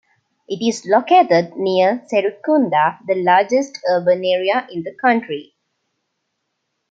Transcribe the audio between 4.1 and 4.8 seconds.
area